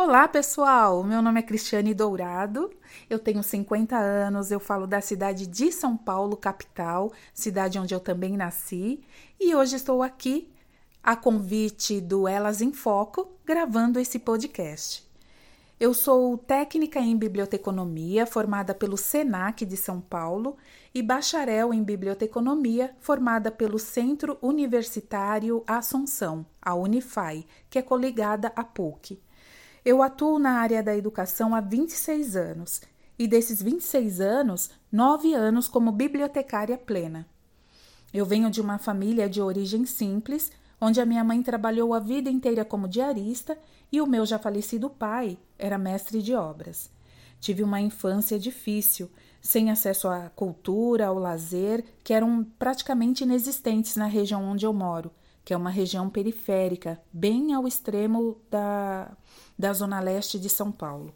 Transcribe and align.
Olá, 0.00 0.28
pessoal! 0.28 1.02
Meu 1.02 1.20
nome 1.20 1.40
é 1.40 1.42
Cristiane 1.42 1.92
Dourado, 1.92 2.70
eu 3.10 3.18
tenho 3.18 3.42
50 3.42 3.96
anos, 3.96 4.52
eu 4.52 4.60
falo 4.60 4.86
da 4.86 5.00
cidade 5.00 5.44
de 5.44 5.72
São 5.72 5.96
Paulo, 5.96 6.36
capital, 6.36 7.12
cidade 7.34 7.80
onde 7.80 7.92
eu 7.92 7.98
também 7.98 8.36
nasci, 8.36 9.00
e 9.40 9.56
hoje 9.56 9.74
estou 9.74 10.00
aqui, 10.00 10.48
a 11.02 11.16
convite 11.16 12.00
do 12.00 12.28
Elas 12.28 12.60
em 12.60 12.72
Foco, 12.72 13.28
gravando 13.44 13.98
esse 13.98 14.20
podcast. 14.20 15.04
Eu 15.80 15.92
sou 15.92 16.38
técnica 16.38 17.00
em 17.00 17.16
biblioteconomia, 17.16 18.24
formada 18.24 18.76
pelo 18.76 18.96
SENAC 18.96 19.66
de 19.66 19.76
São 19.76 20.00
Paulo, 20.00 20.56
e 20.94 21.02
bacharel 21.02 21.74
em 21.74 21.82
biblioteconomia, 21.82 22.94
formada 23.00 23.50
pelo 23.50 23.80
Centro 23.80 24.38
Universitário 24.40 25.64
Assunção, 25.66 26.46
a 26.62 26.72
Unifai, 26.76 27.44
que 27.68 27.80
é 27.80 27.82
coligada 27.82 28.52
à 28.54 28.62
PUC. 28.62 29.20
Eu 29.90 30.02
atuo 30.02 30.38
na 30.38 30.60
área 30.60 30.82
da 30.82 30.94
educação 30.94 31.54
há 31.54 31.62
26 31.62 32.36
anos 32.36 32.82
e 33.18 33.26
desses 33.26 33.62
26 33.62 34.20
anos, 34.20 34.70
9 34.92 35.32
anos 35.32 35.66
como 35.66 35.90
bibliotecária 35.90 36.76
plena. 36.76 37.26
Eu 38.12 38.26
venho 38.26 38.50
de 38.50 38.60
uma 38.60 38.76
família 38.76 39.30
de 39.30 39.40
origem 39.40 39.86
simples, 39.86 40.52
onde 40.78 41.00
a 41.00 41.06
minha 41.06 41.24
mãe 41.24 41.42
trabalhou 41.42 41.94
a 41.94 42.00
vida 42.00 42.28
inteira 42.28 42.66
como 42.66 42.86
diarista 42.86 43.56
e 43.90 43.98
o 43.98 44.06
meu 44.06 44.26
já 44.26 44.38
falecido 44.38 44.90
pai 44.90 45.38
era 45.58 45.78
mestre 45.78 46.20
de 46.20 46.34
obras. 46.34 46.90
Tive 47.40 47.62
uma 47.62 47.80
infância 47.80 48.38
difícil, 48.38 49.10
sem 49.40 49.70
acesso 49.70 50.06
à 50.06 50.28
cultura, 50.28 51.06
ao 51.06 51.18
lazer, 51.18 51.82
que 52.04 52.12
eram 52.12 52.44
praticamente 52.58 53.24
inexistentes 53.24 53.96
na 53.96 54.04
região 54.04 54.44
onde 54.44 54.66
eu 54.66 54.72
moro, 54.74 55.10
que 55.48 55.54
é 55.54 55.56
uma 55.56 55.70
região 55.70 56.10
periférica, 56.10 57.00
bem 57.10 57.54
ao 57.54 57.66
extremo 57.66 58.36
da, 58.50 59.16
da 59.58 59.72
zona 59.72 59.98
leste 59.98 60.38
de 60.38 60.46
São 60.46 60.70
Paulo. 60.70 61.14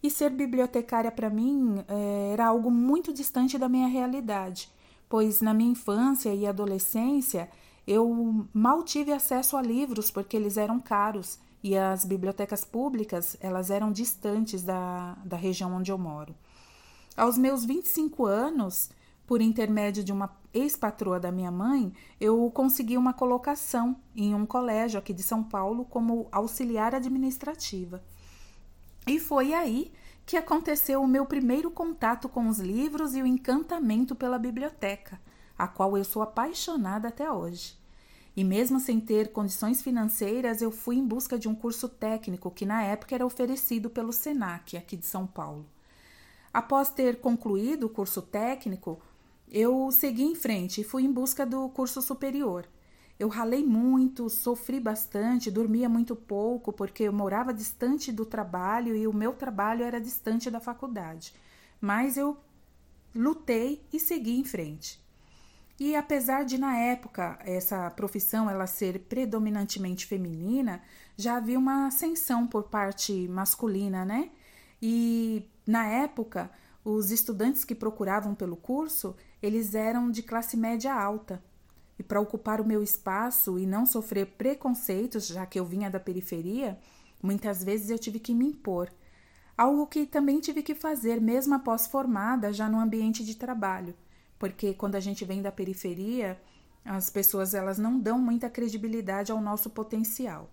E 0.00 0.08
ser 0.08 0.30
bibliotecária 0.30 1.10
para 1.10 1.28
mim 1.28 1.84
é, 1.88 2.30
era 2.34 2.46
algo 2.46 2.70
muito 2.70 3.12
distante 3.12 3.58
da 3.58 3.68
minha 3.68 3.88
realidade, 3.88 4.70
pois 5.08 5.40
na 5.40 5.52
minha 5.52 5.72
infância 5.72 6.32
e 6.32 6.46
adolescência 6.46 7.50
eu 7.88 8.46
mal 8.54 8.84
tive 8.84 9.12
acesso 9.12 9.56
a 9.56 9.62
livros 9.62 10.12
porque 10.12 10.36
eles 10.36 10.56
eram 10.56 10.78
caros 10.78 11.40
e 11.60 11.76
as 11.76 12.04
bibliotecas 12.04 12.64
públicas 12.64 13.36
elas 13.40 13.68
eram 13.68 13.90
distantes 13.90 14.62
da, 14.62 15.16
da 15.24 15.36
região 15.36 15.74
onde 15.74 15.90
eu 15.90 15.98
moro. 15.98 16.32
Aos 17.16 17.36
meus 17.36 17.64
25 17.64 18.26
anos, 18.26 18.90
por 19.26 19.40
intermédio 19.40 20.04
de 20.04 20.12
uma 20.12 20.28
ex-patroa 20.56 21.20
da 21.20 21.30
minha 21.30 21.50
mãe, 21.50 21.92
eu 22.20 22.50
consegui 22.50 22.96
uma 22.96 23.12
colocação 23.12 23.96
em 24.14 24.34
um 24.34 24.46
colégio 24.46 24.98
aqui 24.98 25.12
de 25.12 25.22
São 25.22 25.42
Paulo 25.42 25.84
como 25.84 26.28
auxiliar 26.32 26.94
administrativa. 26.94 28.02
E 29.06 29.20
foi 29.20 29.52
aí 29.52 29.92
que 30.24 30.36
aconteceu 30.36 31.00
o 31.00 31.06
meu 31.06 31.24
primeiro 31.24 31.70
contato 31.70 32.28
com 32.28 32.48
os 32.48 32.58
livros 32.58 33.14
e 33.14 33.22
o 33.22 33.26
encantamento 33.26 34.14
pela 34.14 34.38
biblioteca, 34.38 35.20
a 35.56 35.68
qual 35.68 35.96
eu 35.96 36.04
sou 36.04 36.22
apaixonada 36.22 37.08
até 37.08 37.30
hoje. 37.30 37.78
E 38.36 38.42
mesmo 38.42 38.80
sem 38.80 39.00
ter 39.00 39.32
condições 39.32 39.80
financeiras, 39.80 40.60
eu 40.60 40.70
fui 40.70 40.96
em 40.96 41.06
busca 41.06 41.38
de 41.38 41.48
um 41.48 41.54
curso 41.54 41.88
técnico 41.88 42.50
que 42.50 42.66
na 42.66 42.82
época 42.82 43.14
era 43.14 43.24
oferecido 43.24 43.88
pelo 43.88 44.12
SENAC, 44.12 44.76
aqui 44.76 44.96
de 44.96 45.06
São 45.06 45.26
Paulo. 45.26 45.64
Após 46.52 46.90
ter 46.90 47.20
concluído 47.20 47.84
o 47.84 47.88
curso 47.88 48.20
técnico, 48.20 49.00
eu 49.50 49.90
segui 49.92 50.24
em 50.24 50.34
frente 50.34 50.80
e 50.80 50.84
fui 50.84 51.04
em 51.04 51.12
busca 51.12 51.46
do 51.46 51.68
curso 51.68 52.02
superior. 52.02 52.66
Eu 53.18 53.28
ralei 53.28 53.64
muito, 53.64 54.28
sofri 54.28 54.78
bastante, 54.78 55.50
dormia 55.50 55.88
muito 55.88 56.14
pouco, 56.14 56.72
porque 56.72 57.04
eu 57.04 57.12
morava 57.12 57.54
distante 57.54 58.12
do 58.12 58.26
trabalho 58.26 58.94
e 58.94 59.06
o 59.06 59.12
meu 59.12 59.32
trabalho 59.32 59.84
era 59.84 60.00
distante 60.00 60.50
da 60.50 60.60
faculdade. 60.60 61.32
Mas 61.80 62.16
eu 62.16 62.36
lutei 63.14 63.82
e 63.92 63.98
segui 63.98 64.38
em 64.38 64.44
frente. 64.44 65.00
E 65.78 65.94
apesar 65.94 66.44
de 66.44 66.58
na 66.58 66.76
época 66.76 67.38
essa 67.44 67.90
profissão 67.90 68.48
ela 68.50 68.66
ser 68.66 69.00
predominantemente 69.00 70.06
feminina, 70.06 70.82
já 71.16 71.36
havia 71.36 71.58
uma 71.58 71.86
ascensão 71.86 72.46
por 72.46 72.64
parte 72.64 73.26
masculina, 73.28 74.04
né? 74.04 74.30
E 74.80 75.48
na 75.66 75.86
época, 75.86 76.50
os 76.88 77.10
estudantes 77.10 77.64
que 77.64 77.74
procuravam 77.74 78.32
pelo 78.32 78.54
curso, 78.54 79.16
eles 79.42 79.74
eram 79.74 80.08
de 80.08 80.22
classe 80.22 80.56
média 80.56 80.94
alta. 80.94 81.42
E 81.98 82.02
para 82.04 82.20
ocupar 82.20 82.60
o 82.60 82.64
meu 82.64 82.80
espaço 82.80 83.58
e 83.58 83.66
não 83.66 83.84
sofrer 83.84 84.26
preconceitos, 84.38 85.26
já 85.26 85.44
que 85.44 85.58
eu 85.58 85.64
vinha 85.64 85.90
da 85.90 85.98
periferia, 85.98 86.78
muitas 87.20 87.64
vezes 87.64 87.90
eu 87.90 87.98
tive 87.98 88.20
que 88.20 88.32
me 88.32 88.46
impor. 88.46 88.88
Algo 89.58 89.84
que 89.88 90.06
também 90.06 90.38
tive 90.38 90.62
que 90.62 90.76
fazer 90.76 91.20
mesmo 91.20 91.56
após 91.56 91.88
formada, 91.88 92.52
já 92.52 92.68
no 92.68 92.78
ambiente 92.78 93.24
de 93.24 93.34
trabalho, 93.34 93.92
porque 94.38 94.72
quando 94.72 94.94
a 94.94 95.00
gente 95.00 95.24
vem 95.24 95.42
da 95.42 95.50
periferia, 95.50 96.40
as 96.84 97.10
pessoas 97.10 97.52
elas 97.52 97.78
não 97.78 97.98
dão 97.98 98.16
muita 98.16 98.48
credibilidade 98.48 99.32
ao 99.32 99.40
nosso 99.40 99.70
potencial. 99.70 100.48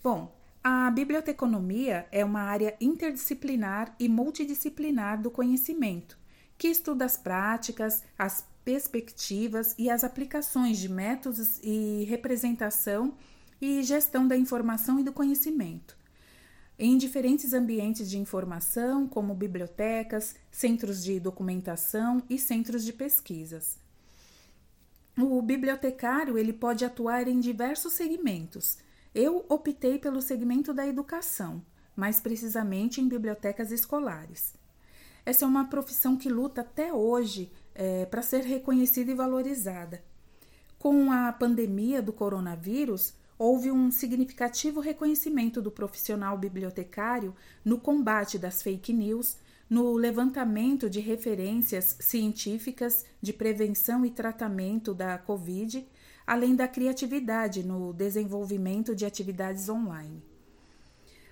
Bom, 0.00 0.32
a 0.66 0.90
biblioteconomia 0.90 2.06
é 2.10 2.24
uma 2.24 2.40
área 2.40 2.74
interdisciplinar 2.80 3.94
e 4.00 4.08
multidisciplinar 4.08 5.20
do 5.20 5.30
conhecimento, 5.30 6.18
que 6.56 6.68
estuda 6.68 7.04
as 7.04 7.18
práticas, 7.18 8.02
as 8.18 8.46
perspectivas 8.64 9.74
e 9.76 9.90
as 9.90 10.02
aplicações 10.02 10.78
de 10.78 10.88
métodos 10.88 11.60
e 11.62 12.04
representação 12.08 13.14
e 13.60 13.82
gestão 13.82 14.26
da 14.26 14.38
informação 14.38 14.98
e 14.98 15.04
do 15.04 15.12
conhecimento. 15.12 15.98
Em 16.78 16.96
diferentes 16.96 17.52
ambientes 17.52 18.08
de 18.08 18.18
informação, 18.18 19.06
como 19.06 19.34
bibliotecas, 19.34 20.34
centros 20.50 21.04
de 21.04 21.20
documentação 21.20 22.22
e 22.28 22.38
centros 22.38 22.86
de 22.86 22.92
pesquisas. 22.94 23.76
O 25.16 25.42
bibliotecário 25.42 26.38
ele 26.38 26.54
pode 26.54 26.86
atuar 26.86 27.28
em 27.28 27.38
diversos 27.38 27.92
segmentos, 27.92 28.78
eu 29.14 29.44
optei 29.48 29.98
pelo 29.98 30.20
segmento 30.20 30.74
da 30.74 30.86
educação, 30.86 31.62
mais 31.94 32.18
precisamente 32.18 33.00
em 33.00 33.08
bibliotecas 33.08 33.70
escolares. 33.70 34.54
Essa 35.24 35.44
é 35.44 35.48
uma 35.48 35.68
profissão 35.68 36.16
que 36.16 36.28
luta 36.28 36.62
até 36.62 36.92
hoje 36.92 37.50
é, 37.74 38.04
para 38.06 38.22
ser 38.22 38.42
reconhecida 38.42 39.10
e 39.10 39.14
valorizada. 39.14 40.02
Com 40.78 41.12
a 41.12 41.32
pandemia 41.32 42.02
do 42.02 42.12
coronavírus, 42.12 43.14
houve 43.38 43.70
um 43.70 43.90
significativo 43.90 44.80
reconhecimento 44.80 45.62
do 45.62 45.70
profissional 45.70 46.36
bibliotecário 46.36 47.34
no 47.64 47.78
combate 47.78 48.38
das 48.38 48.62
fake 48.62 48.92
news, 48.92 49.36
no 49.70 49.94
levantamento 49.94 50.90
de 50.90 51.00
referências 51.00 51.96
científicas 52.00 53.06
de 53.22 53.32
prevenção 53.32 54.04
e 54.04 54.10
tratamento 54.10 54.92
da 54.92 55.16
Covid 55.16 55.86
além 56.26 56.56
da 56.56 56.66
criatividade 56.66 57.62
no 57.62 57.92
desenvolvimento 57.92 58.94
de 58.94 59.04
atividades 59.04 59.68
online. 59.68 60.22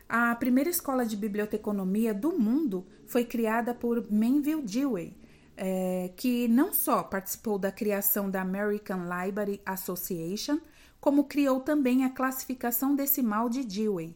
A 0.08 0.34
primeira 0.34 0.68
escola 0.68 1.06
de 1.06 1.16
biblioteconomia 1.16 2.12
do 2.12 2.38
mundo 2.38 2.86
foi 3.06 3.24
criada 3.24 3.74
por 3.74 4.10
Manville 4.10 4.62
Dewey, 4.62 5.16
é, 5.56 6.10
que 6.16 6.46
não 6.48 6.72
só 6.72 7.02
participou 7.02 7.58
da 7.58 7.72
criação 7.72 8.30
da 8.30 8.42
American 8.42 9.00
Library 9.04 9.60
Association, 9.64 10.58
como 11.00 11.24
criou 11.24 11.60
também 11.60 12.04
a 12.04 12.10
classificação 12.10 12.94
decimal 12.94 13.48
de 13.48 13.64
Dewey. 13.64 14.14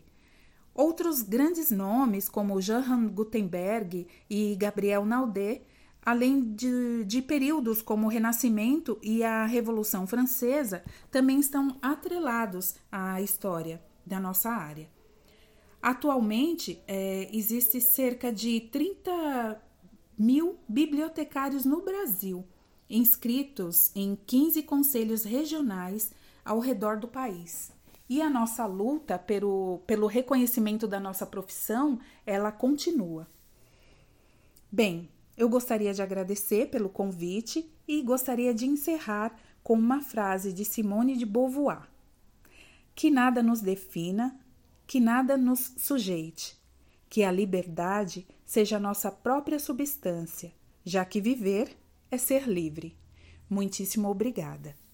Outros 0.75 1.22
grandes 1.22 1.70
nomes, 1.70 2.28
como 2.28 2.60
Johann 2.60 3.08
Gutenberg 3.08 4.06
e 4.28 4.54
Gabriel 4.56 5.06
Naudé, 5.06 5.62
além 6.06 6.55
de, 6.55 7.05
de, 7.05 7.21
períodos 7.21 7.83
como 7.83 8.06
o 8.06 8.09
Renascimento 8.09 8.97
e 9.03 9.25
a 9.25 9.44
Revolução 9.44 10.06
Francesa, 10.06 10.84
também 11.11 11.41
estão 11.41 11.77
atrelados 11.83 12.77
à 12.93 13.21
história 13.21 13.83
da 14.06 14.21
nossa 14.21 14.50
área. 14.50 14.89
Atualmente, 15.82 16.81
é, 16.87 17.29
existe 17.32 17.81
cerca 17.81 18.32
de 18.32 18.61
30 18.61 19.61
mil 20.17 20.61
bibliotecários 20.69 21.64
no 21.64 21.82
Brasil, 21.82 22.47
inscritos 22.88 23.91
em 23.97 24.17
15 24.26 24.62
conselhos 24.62 25.25
regionais 25.25 26.12
ao 26.44 26.61
redor 26.61 26.99
do 26.99 27.09
país. 27.09 27.73
E 28.09 28.23
a 28.23 28.31
nossa 28.31 28.64
luta 28.64 29.19
pelo, 29.19 29.81
pelo 29.88 30.06
reconhecimento 30.06 30.87
da 30.87 31.00
nossa 31.00 31.26
profissão, 31.26 31.99
ela 32.25 32.52
continua. 32.52 33.26
Bem, 34.70 35.09
eu 35.37 35.49
gostaria 35.49 35.93
de 35.93 36.03
agradecer 36.03 36.71
pelo 36.71 36.88
convite 36.88 37.71
e 37.87 38.03
gostaria 38.03 38.55
de 38.55 38.67
encerrar 38.67 39.38
com 39.62 39.75
uma 39.75 40.00
frase 40.00 40.53
de 40.53 40.65
Simone 40.65 41.17
de 41.17 41.27
Beauvoir: 41.27 41.88
Que 42.94 43.11
nada 43.11 43.43
nos 43.43 43.61
defina, 43.61 44.38
que 44.87 45.00
nada 45.00 45.37
nos 45.37 45.75
sujeite, 45.77 46.56
que 47.09 47.23
a 47.23 47.31
liberdade 47.31 48.27
seja 48.44 48.79
nossa 48.79 49.11
própria 49.11 49.59
substância, 49.59 50.53
já 50.85 51.05
que 51.05 51.21
viver 51.21 51.77
é 52.11 52.17
ser 52.17 52.49
livre. 52.49 52.97
Muitíssimo 53.50 54.09
obrigada. 54.09 54.86